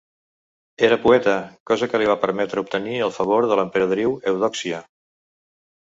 [0.87, 1.35] Era poeta,
[1.73, 4.85] cosa que li va permetre obtenir el favor de l'emperadriu Eudòxia.